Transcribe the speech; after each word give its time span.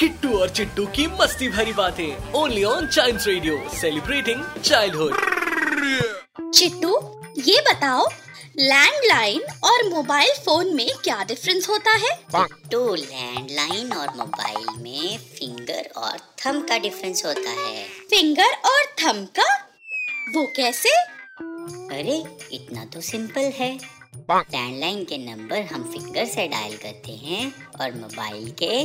किट्टू 0.00 0.38
और 0.38 0.48
चिट्टू 0.48 0.84
की 0.86 1.06
मस्ती 1.06 1.48
भरी 1.48 1.72
बातें। 1.72 2.32
Only 2.32 2.64
on 2.64 2.86
child 2.86 3.20
radio 3.26 3.56
celebrating 3.80 4.44
childhood 4.64 5.14
Chittu 6.54 6.90
ये 7.42 7.60
बताओ 7.60 8.06
लैंडलाइन 8.58 9.42
और 9.64 9.88
मोबाइल 9.88 10.30
फ़ोन 10.44 10.74
में 10.74 10.88
क्या 11.04 11.24
डिफरेंस 11.24 11.68
होता 11.68 11.90
है? 11.94 12.10
तो 12.70 12.94
लैंडलाइन 12.94 13.92
और 13.92 14.14
मोबाइल 14.16 14.66
में 14.82 15.18
फिंगर 15.18 15.90
और 15.96 16.18
थंब 16.46 16.68
का 16.68 16.78
डिफरेंस 16.78 17.24
होता 17.24 17.50
है। 17.50 17.84
फिंगर 18.10 18.54
और 18.66 18.84
थंब 19.02 19.26
का? 19.40 19.54
वो 20.34 20.46
कैसे? 20.56 20.90
अरे 21.98 22.22
इतना 22.52 22.84
तो 22.84 23.00
सिंपल 23.00 23.52
है। 23.56 23.78
लैंडलाइन 24.30 25.04
के 25.04 25.18
नंबर 25.18 25.62
हम 25.72 25.90
फिंगर 25.92 26.24
से 26.24 26.46
डायल 26.48 26.76
करते 26.76 27.12
हैं 27.12 27.52
और 27.80 27.94
मोबाइल 27.94 28.50
के 28.62 28.84